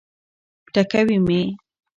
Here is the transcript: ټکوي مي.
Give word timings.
ټکوي 0.73 1.17
مي. 1.27 1.41